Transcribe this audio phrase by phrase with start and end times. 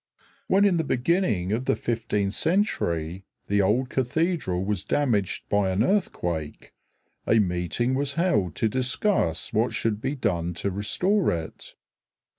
[0.47, 5.83] When in the beginning of the fifteenth century the old cathedral was damaged by an
[5.83, 6.73] earthquake,
[7.27, 11.75] a meeting was held to discuss what should be done to restore it.